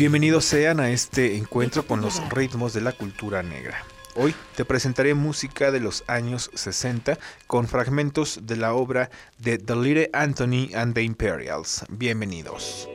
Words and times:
Bienvenidos 0.00 0.46
sean 0.46 0.80
a 0.80 0.88
este 0.88 1.36
encuentro 1.36 1.86
con 1.86 2.00
los 2.00 2.26
ritmos 2.30 2.72
de 2.72 2.80
la 2.80 2.92
cultura 2.92 3.42
negra. 3.42 3.84
Hoy 4.16 4.34
te 4.56 4.64
presentaré 4.64 5.12
música 5.12 5.70
de 5.70 5.78
los 5.78 6.04
años 6.06 6.50
60 6.54 7.18
con 7.46 7.68
fragmentos 7.68 8.40
de 8.44 8.56
la 8.56 8.72
obra 8.72 9.10
de 9.36 9.58
The 9.58 9.76
Little 9.76 10.10
Anthony 10.14 10.70
and 10.74 10.94
the 10.94 11.02
Imperials. 11.02 11.84
Bienvenidos. 11.90 12.88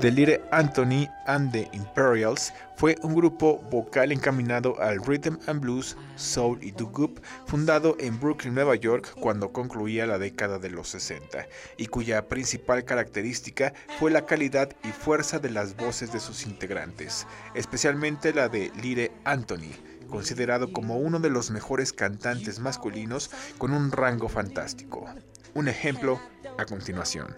The 0.00 0.10
Little 0.10 0.40
Anthony 0.50 1.08
and 1.28 1.52
the 1.52 1.70
Imperials 1.72 2.52
fue 2.76 2.96
un 3.02 3.14
grupo 3.14 3.58
vocal 3.70 4.12
encaminado 4.12 4.80
al 4.80 5.04
rhythm 5.04 5.38
and 5.46 5.60
blues, 5.60 5.96
soul 6.16 6.58
y 6.62 6.72
doo-wop, 6.72 7.18
fundado 7.46 7.96
en 8.00 8.18
Brooklyn, 8.18 8.54
Nueva 8.54 8.74
York, 8.74 9.14
cuando 9.20 9.52
concluía 9.52 10.06
la 10.06 10.18
década 10.18 10.58
de 10.58 10.70
los 10.70 10.88
60, 10.88 11.46
y 11.76 11.86
cuya 11.86 12.28
principal 12.28 12.84
característica 12.84 13.72
fue 13.98 14.10
la 14.10 14.26
calidad 14.26 14.70
y 14.82 14.88
fuerza 14.88 15.38
de 15.38 15.50
las 15.50 15.76
voces 15.76 16.12
de 16.12 16.20
sus 16.20 16.46
integrantes, 16.46 17.26
especialmente 17.54 18.32
la 18.32 18.48
de 18.48 18.72
Little 18.82 19.12
Anthony, 19.24 19.72
considerado 20.08 20.72
como 20.72 20.98
uno 20.98 21.20
de 21.20 21.30
los 21.30 21.50
mejores 21.50 21.92
cantantes 21.92 22.58
masculinos 22.58 23.30
con 23.58 23.72
un 23.72 23.92
rango 23.92 24.28
fantástico. 24.28 25.06
Un 25.54 25.68
ejemplo 25.68 26.20
a 26.58 26.64
continuación. 26.64 27.34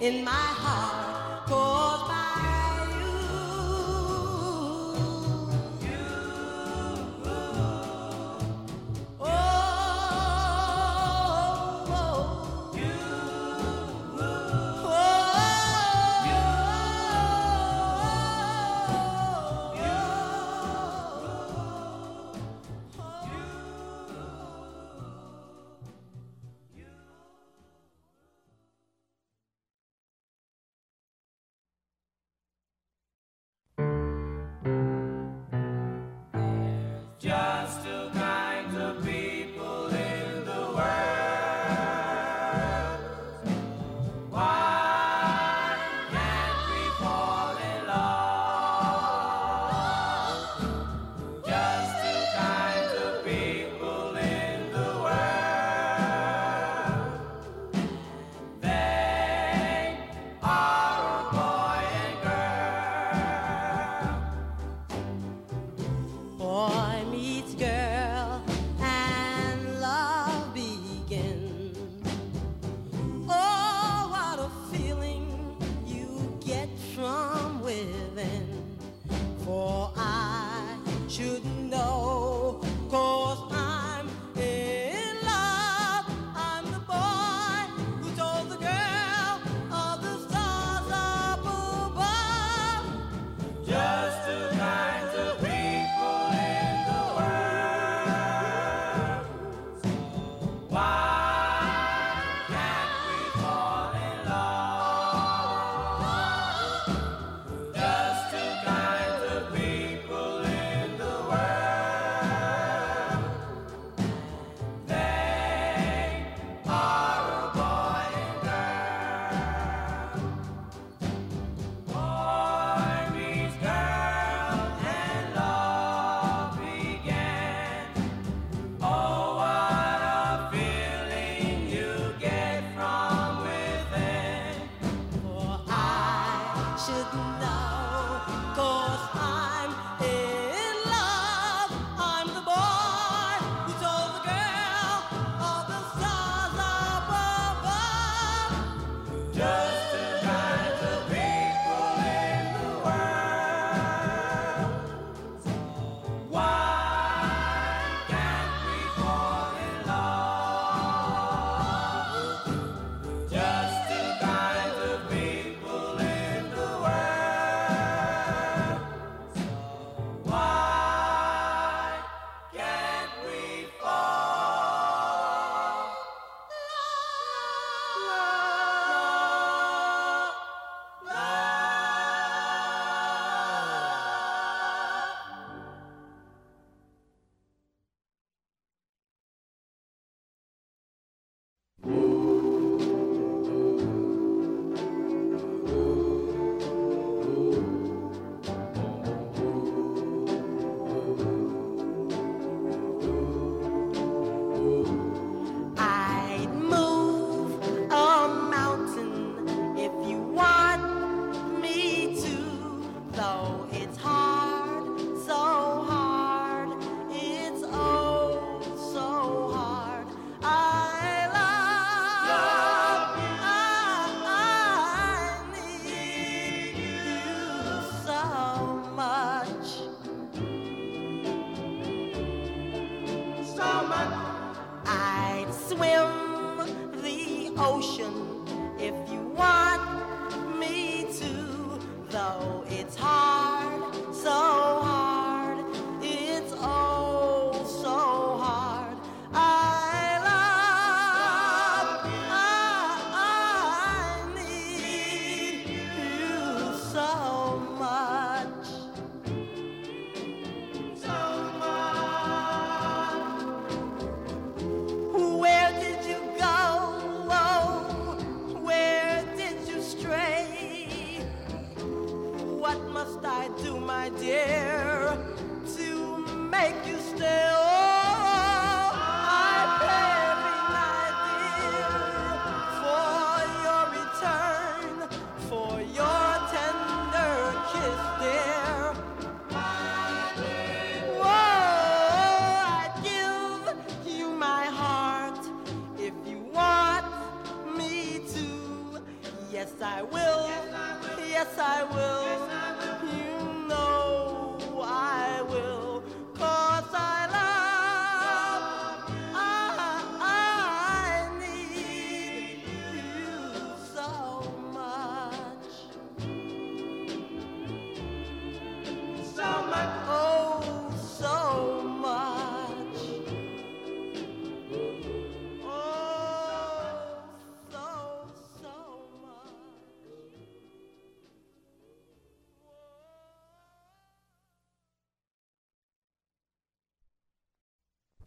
In 0.00 0.24
my 0.24 0.30
heart. 0.30 1.46
Caused 1.46 2.08
by 2.08 2.15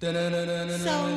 So 0.02 1.09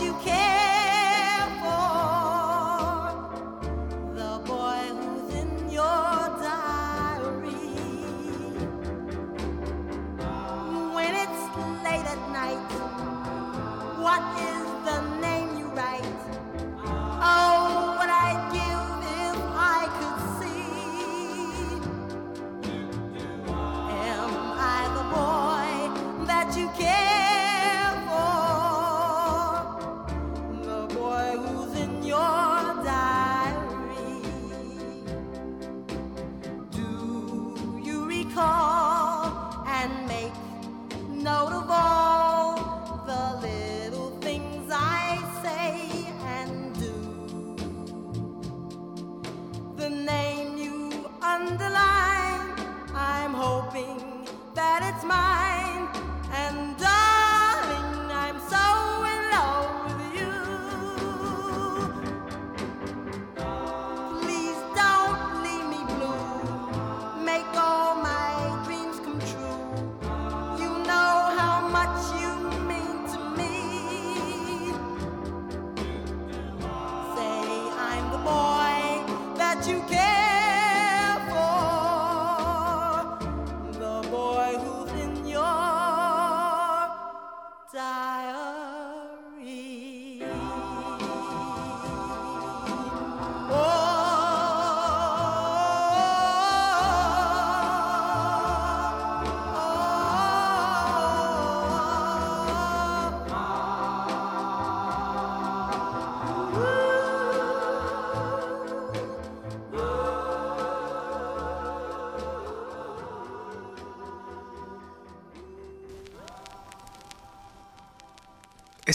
you 0.00 0.14
can. 0.24 0.49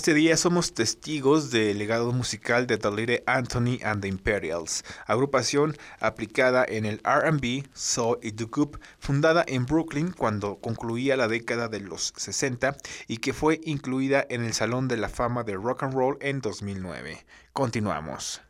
Este 0.05 0.13
día 0.13 0.37
somos 0.37 0.75
testigos 0.75 1.49
del 1.49 1.79
legado 1.79 2.11
musical 2.11 2.67
de 2.67 2.77
The 2.77 2.91
Little 2.91 3.23
Anthony 3.25 3.79
and 3.83 4.03
the 4.03 4.07
Imperials, 4.07 4.83
agrupación 5.07 5.75
aplicada 5.99 6.63
en 6.63 6.85
el 6.85 7.01
RB, 7.03 7.67
soul 7.73 8.19
y 8.21 8.29
doo-wop, 8.29 8.77
fundada 8.99 9.43
en 9.47 9.65
Brooklyn 9.65 10.11
cuando 10.11 10.57
concluía 10.57 11.17
la 11.17 11.27
década 11.27 11.69
de 11.69 11.79
los 11.79 12.13
60 12.17 12.77
y 13.07 13.17
que 13.17 13.33
fue 13.33 13.59
incluida 13.63 14.23
en 14.29 14.43
el 14.43 14.53
Salón 14.53 14.87
de 14.87 14.97
la 14.97 15.09
Fama 15.09 15.43
de 15.43 15.55
Rock 15.55 15.81
and 15.81 15.95
Roll 15.95 16.17
en 16.21 16.39
2009. 16.39 17.25
Continuamos. 17.51 18.43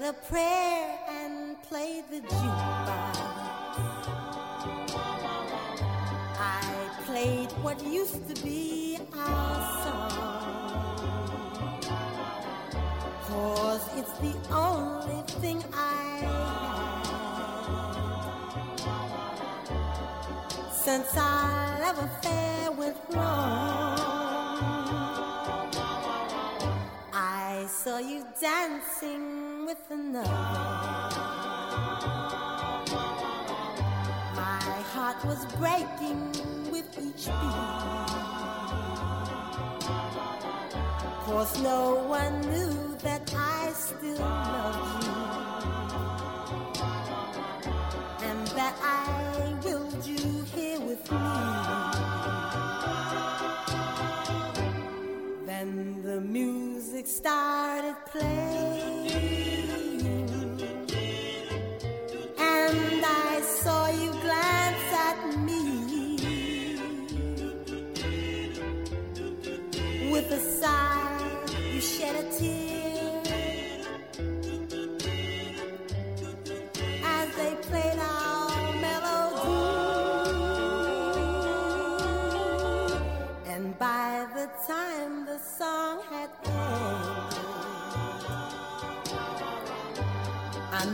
said 0.00 0.08
a 0.08 0.12
prayer 0.28 0.98
and 1.08 1.62
played 1.62 2.04
the 2.10 2.20
jukebox. 2.20 3.18
I 6.38 6.88
played 7.04 7.50
what 7.62 7.82
used 7.84 8.34
to 8.34 8.42
be 8.42 8.98
our 9.14 9.82
song. 9.82 10.10
Cause 13.26 13.88
it's 13.98 14.12
the 14.18 14.34
only 14.52 15.22
thing 15.40 15.62
I 15.74 15.76
have. 16.22 17.06
Since 20.72 21.16
I 21.16 21.49
another. 30.10 30.30
My 34.34 34.82
heart 34.92 35.24
was 35.24 35.46
breaking 35.56 36.32
with 36.72 36.88
each 36.98 37.26
beat. 37.26 37.60
Cause 41.24 41.62
no 41.62 41.94
one 42.08 42.40
knew 42.40 42.96
that 43.02 43.32
I 43.36 43.72
still 43.72 44.18
loved 44.18 45.04
you. 45.04 45.12
And 48.28 48.46
that 48.58 48.74
I 48.82 49.54
willed 49.64 50.06
you 50.06 50.44
here 50.54 50.80
with 50.80 51.10
me. 51.10 51.18
Then 55.46 56.02
the 56.02 56.20
music 56.20 57.06
started 57.06 57.96
playing. 58.10 59.09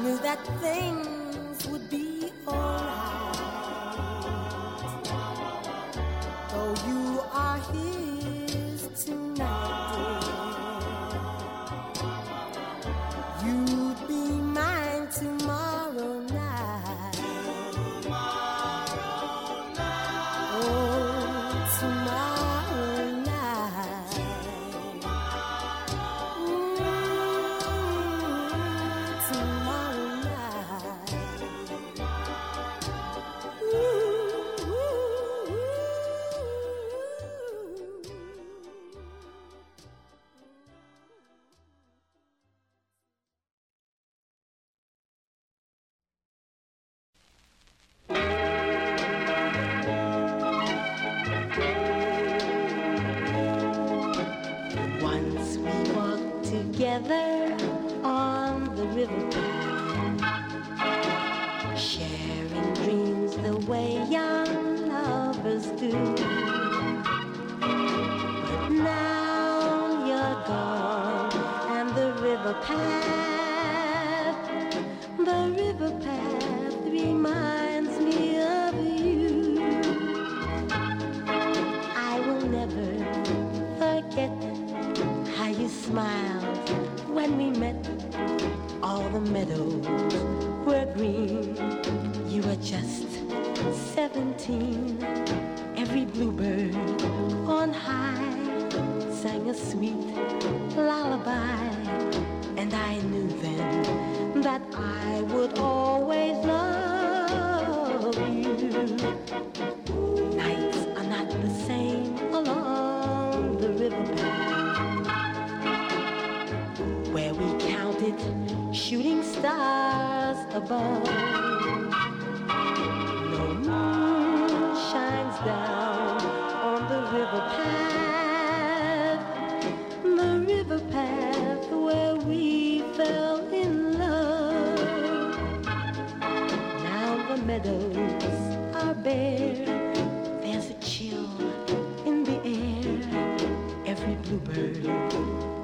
knew 0.06 0.18
that 0.18 0.46
thing 0.60 1.15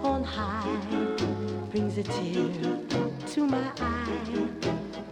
on 0.02 0.22
high 0.24 0.78
brings 1.70 1.98
a 1.98 2.02
tear 2.02 2.78
to 3.26 3.46
my 3.46 3.70
eye. 3.80 4.48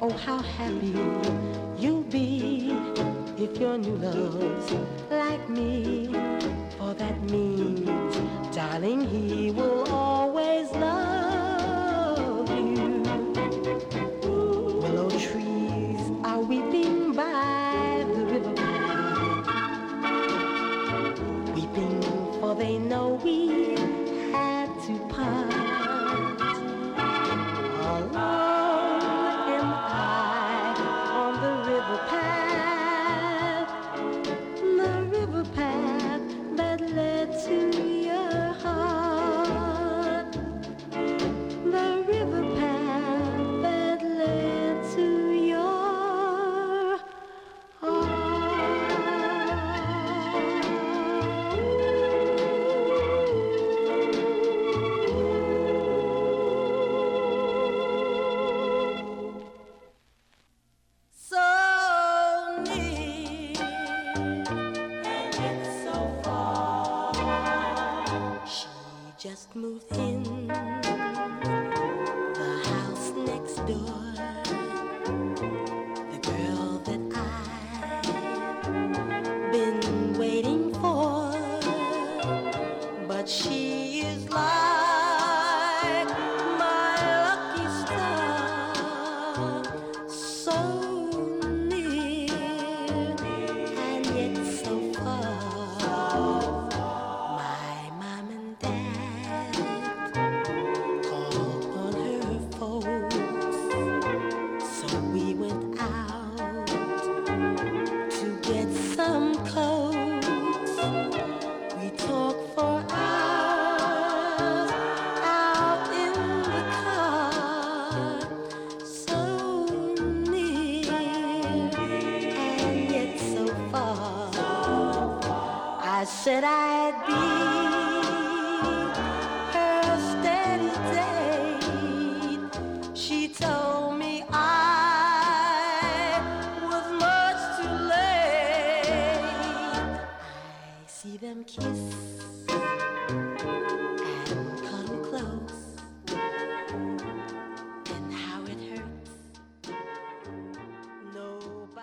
Oh, 0.00 0.11
how 0.11 0.38
happy 0.38 0.94
you'll 1.79 2.03
be 2.03 2.72
if 3.37 3.59
your 3.59 3.79
new 3.79 3.96
love's 3.96 4.72
like 5.11 5.48
me. 5.48 6.07
For 6.79 6.94
that 6.94 7.20
means, 7.31 8.16
darling, 8.55 9.00
he 9.00 9.50
will 9.50 9.88
always 9.90 10.70
love. 10.72 11.19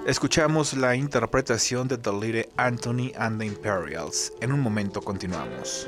Escuchamos 0.07 0.73
la 0.73 0.95
interpretación 0.95 1.89
de 1.89 1.97
The 1.97 2.13
Little 2.13 2.49
Anthony 2.55 3.11
and 3.17 3.41
the 3.41 3.45
Imperials. 3.45 4.31
En 4.39 4.53
un 4.53 4.61
momento 4.61 5.01
continuamos. 5.01 5.85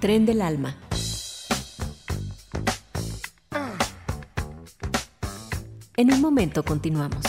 Tren 0.00 0.26
del 0.26 0.42
Alma. 0.42 0.76
En 5.96 6.12
un 6.12 6.20
momento 6.20 6.64
continuamos. 6.64 7.22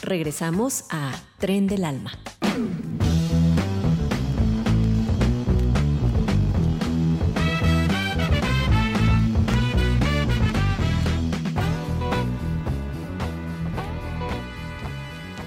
Regresamos 0.00 0.84
a 0.88 1.12
Tren 1.38 1.66
del 1.66 1.84
Alma. 1.84 2.12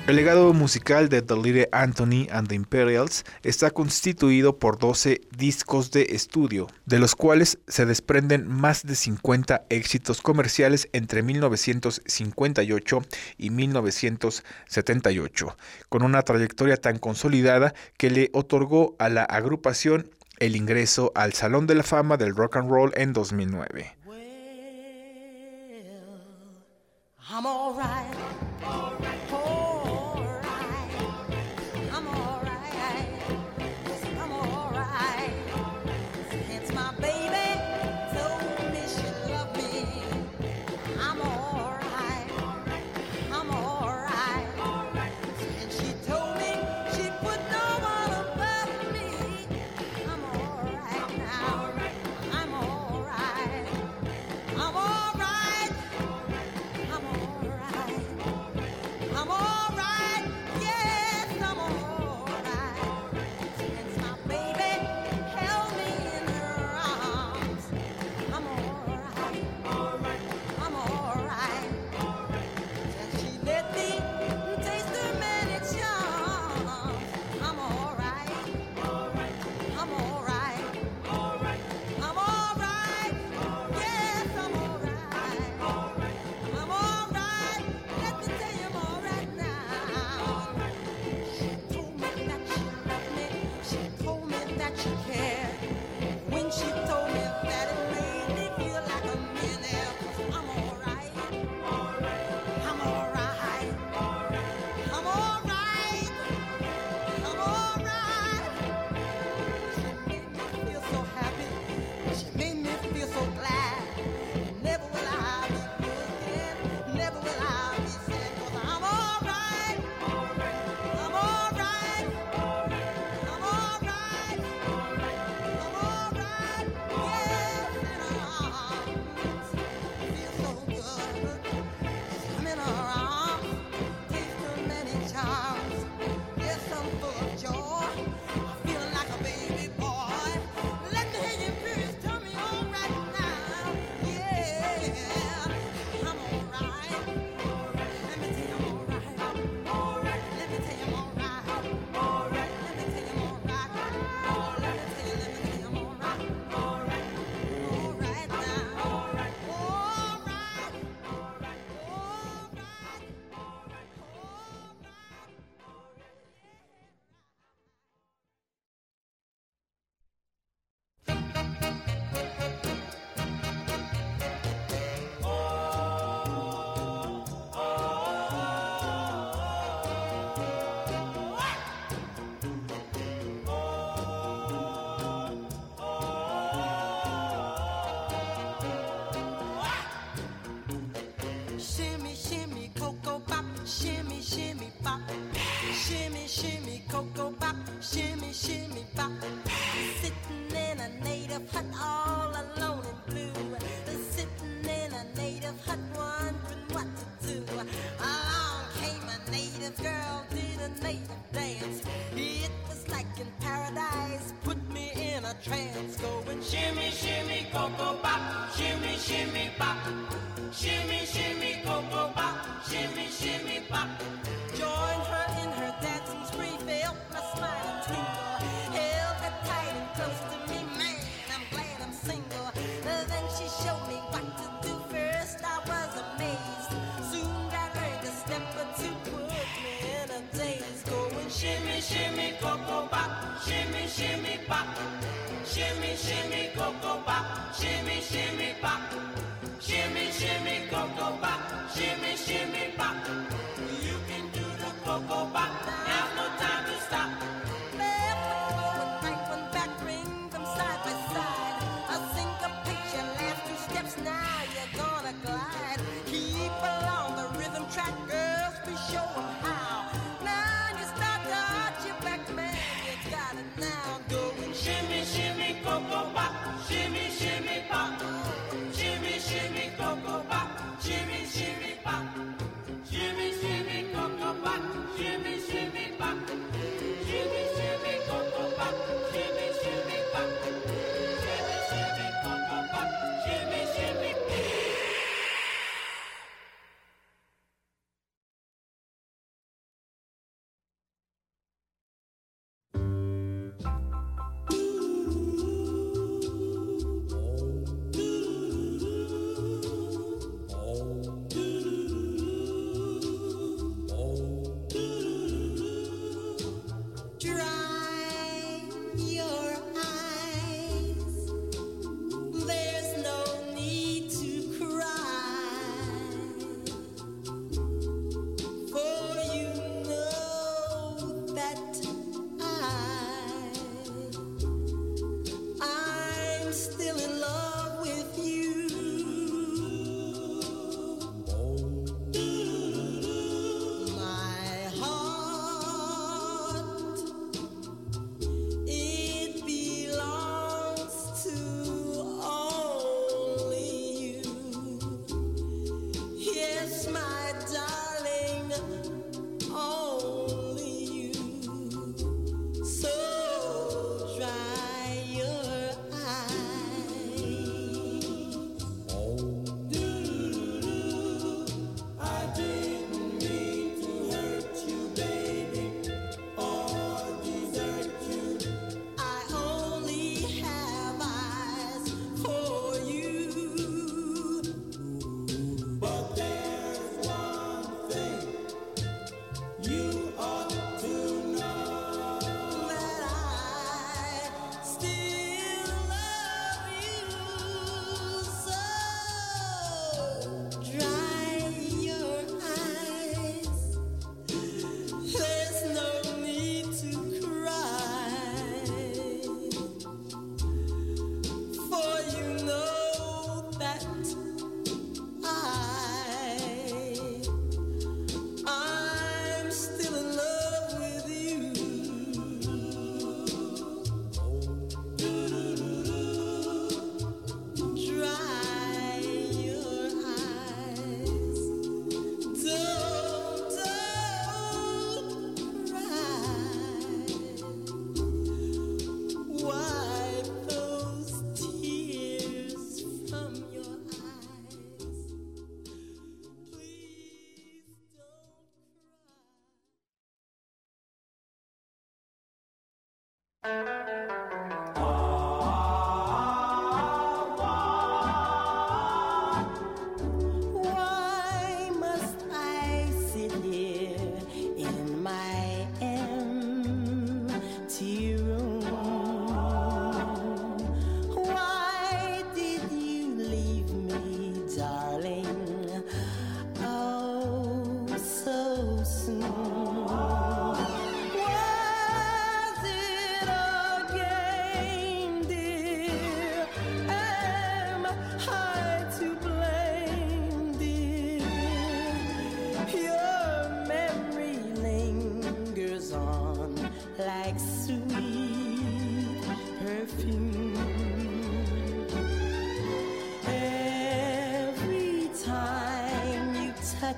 El 0.05 0.17
legado 0.17 0.51
musical 0.51 1.07
de 1.07 1.21
The 1.21 1.37
Little 1.37 1.69
Anthony 1.71 2.27
and 2.29 2.49
the 2.49 2.55
Imperials 2.55 3.23
está 3.41 3.71
constituido 3.71 4.59
por 4.59 4.77
12 4.77 5.21
discos 5.37 5.91
de 5.91 6.07
estudio, 6.09 6.67
de 6.85 6.99
los 6.99 7.15
cuales 7.15 7.59
se 7.69 7.85
desprenden 7.85 8.45
más 8.45 8.85
de 8.85 8.95
50 8.95 9.63
éxitos 9.69 10.21
comerciales 10.21 10.89
entre 10.91 11.23
1958 11.23 13.01
y 13.37 13.51
1978, 13.51 15.55
con 15.87 16.03
una 16.03 16.21
trayectoria 16.23 16.75
tan 16.75 16.99
consolidada 16.99 17.73
que 17.95 18.09
le 18.09 18.29
otorgó 18.33 18.97
a 18.99 19.07
la 19.07 19.23
agrupación 19.23 20.11
el 20.39 20.57
ingreso 20.57 21.13
al 21.15 21.31
Salón 21.31 21.65
de 21.65 21.75
la 21.75 21.83
Fama 21.83 22.17
del 22.17 22.35
Rock 22.35 22.57
and 22.57 22.69
Roll 22.69 22.91
en 22.97 23.13
2009. 23.13 23.95
Well, 24.05 24.19
I'm 27.29 27.45
all 27.45 27.73
right. 27.77 28.13
All 28.65 28.97
right. 28.99 29.12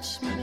Touch 0.05 0.21
me, 0.21 0.34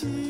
记 0.00 0.27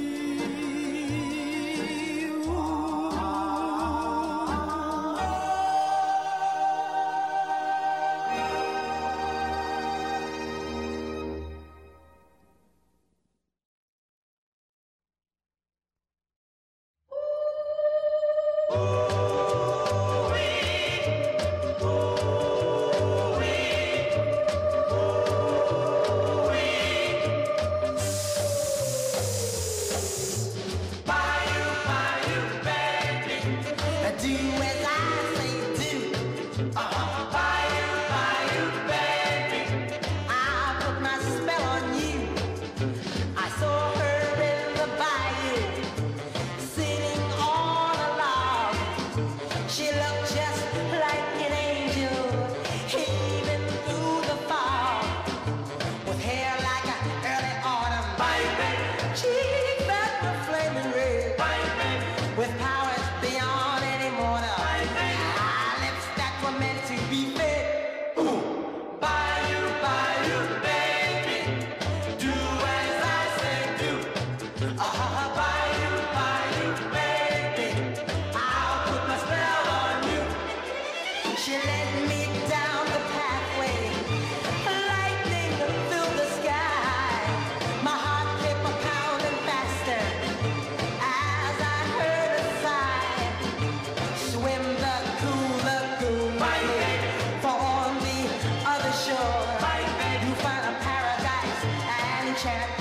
chat. 102.38 102.77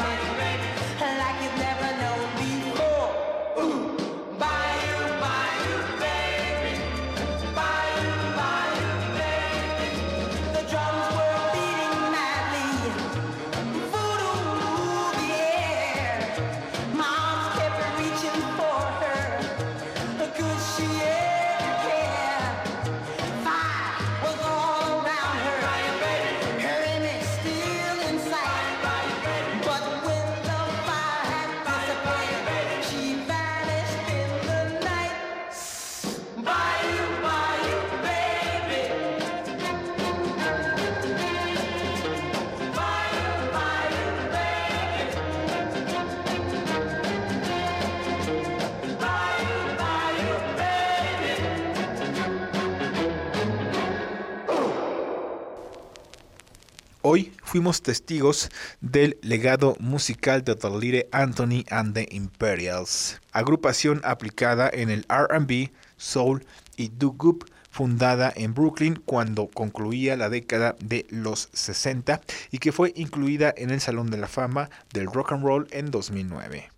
fuimos 57.47 57.81
testigos 57.81 58.49
del 58.81 59.17
legado 59.21 59.77
musical 59.79 60.43
de 60.43 60.55
The 60.55 60.69
Little 60.69 61.07
Anthony 61.13 61.63
and 61.69 61.93
the 61.93 62.05
Imperials, 62.11 63.21
agrupación 63.31 64.01
aplicada 64.03 64.69
en 64.71 64.89
el 64.89 65.05
RB, 65.07 65.71
soul 65.95 66.45
y 66.75 66.89
doo-wop 66.89 67.45
fundada 67.71 68.33
en 68.35 68.53
Brooklyn 68.53 69.01
cuando 69.05 69.47
concluía 69.47 70.17
la 70.17 70.29
década 70.29 70.75
de 70.79 71.05
los 71.09 71.49
60 71.53 72.21
y 72.51 72.57
que 72.57 72.71
fue 72.71 72.91
incluida 72.95 73.53
en 73.55 73.69
el 73.69 73.79
Salón 73.79 74.11
de 74.11 74.17
la 74.17 74.27
Fama 74.27 74.69
del 74.91 75.05
Rock 75.05 75.31
and 75.31 75.43
Roll 75.43 75.67
en 75.71 75.89
2009. 75.89 76.76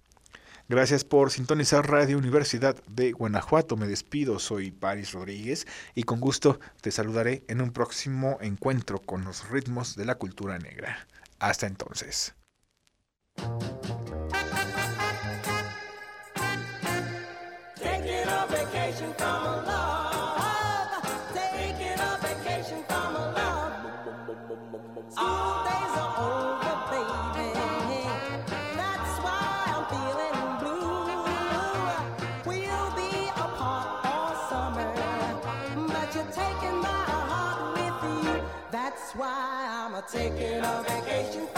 Gracias 0.70 1.03
por 1.03 1.32
sintonizar 1.32 1.89
Radio 1.89 2.20
Universidad 2.20 2.76
de 2.88 3.11
Guanajuato. 3.11 3.76
Me 3.76 3.88
despido, 3.88 4.38
soy 4.38 4.70
Paris 4.70 5.13
Rodríguez 5.13 5.65
y 5.95 6.03
con 6.03 6.20
gusto 6.20 6.59
te 6.82 6.91
saludaré 6.91 7.43
en 7.47 7.61
un 7.61 7.72
próximo 7.72 8.38
encuentro 8.39 8.99
con 8.99 9.26
los 9.26 9.49
ritmos 9.49 9.95
de 9.95 10.05
la 10.05 10.13
cultura 10.15 10.59
negra. 10.59 11.07
Hasta 11.39 11.65
entonces. 11.65 12.36
taking 40.12 40.64
a 40.64 40.84
vacation. 40.88 41.48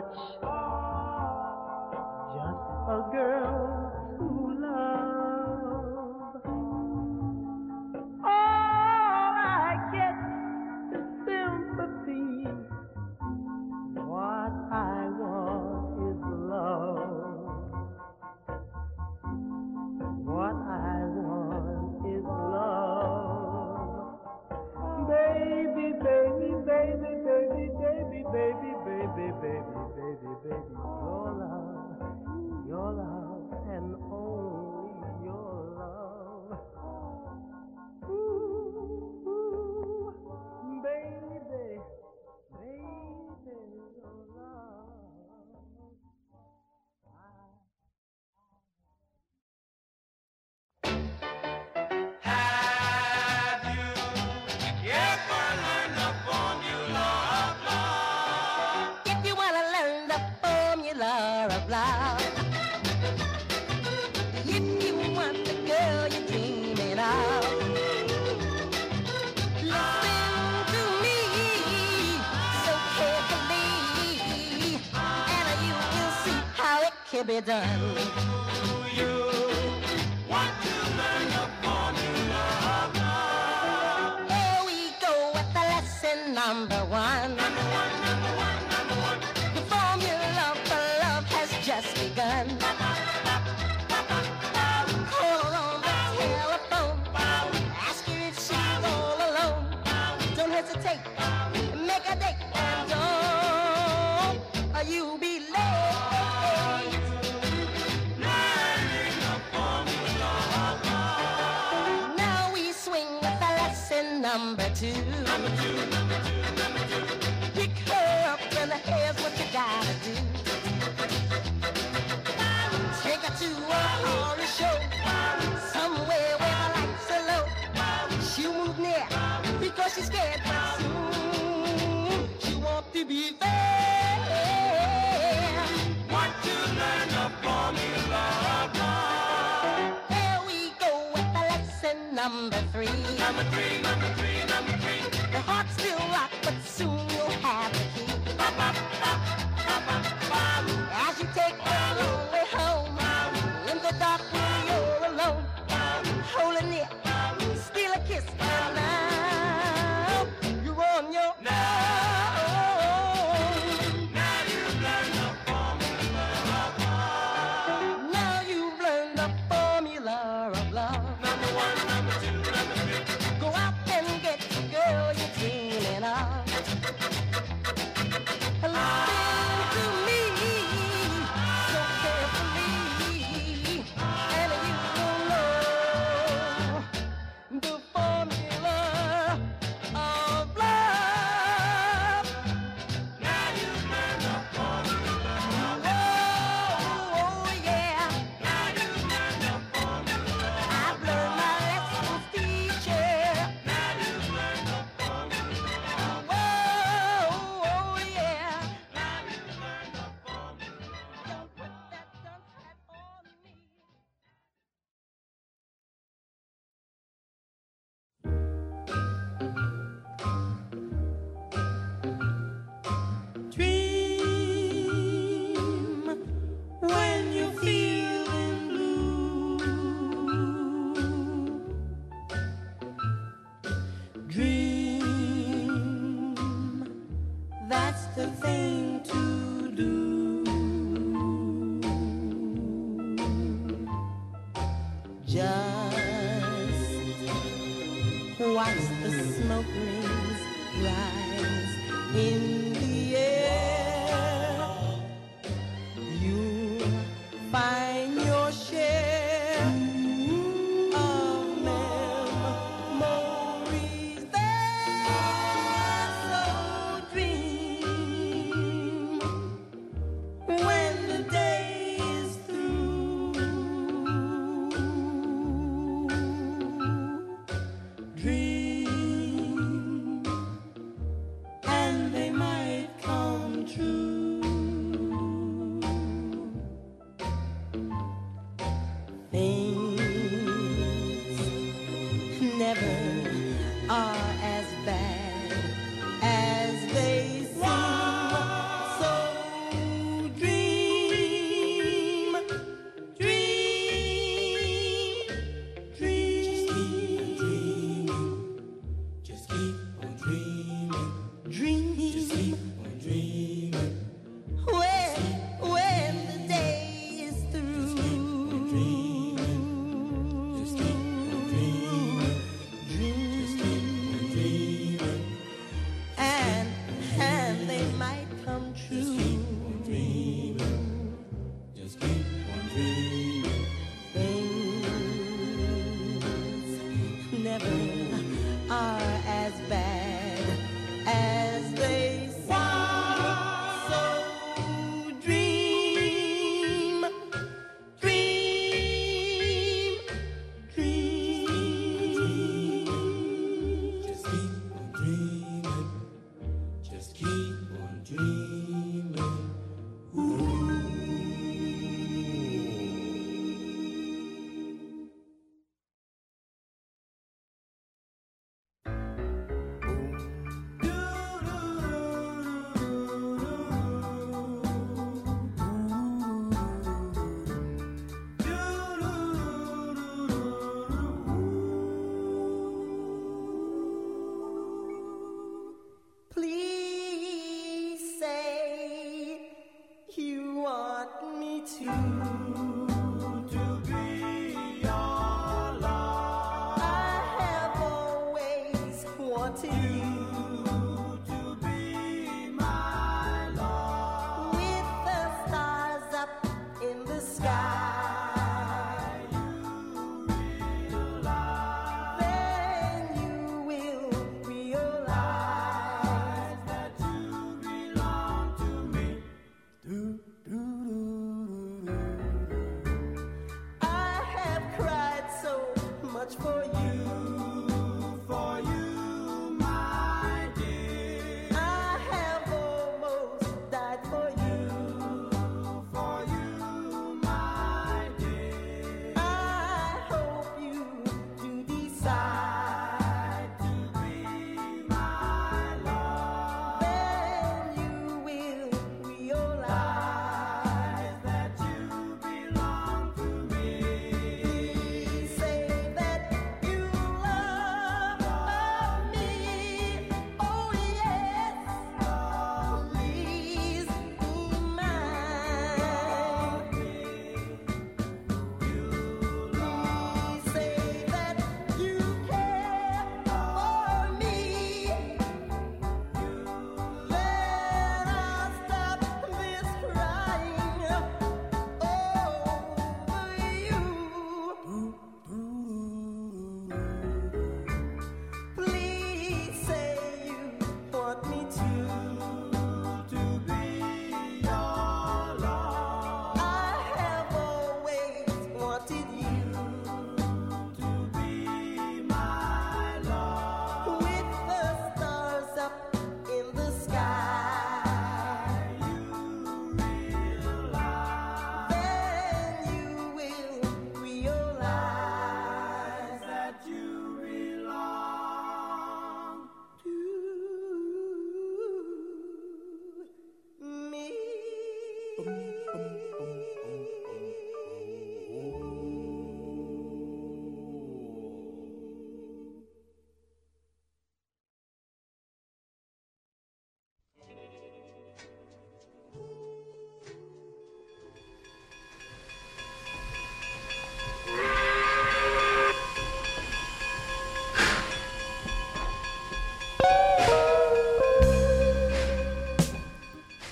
Just 0.00 0.40
a 2.88 3.04
girl 3.12 3.39
done. 77.40 78.09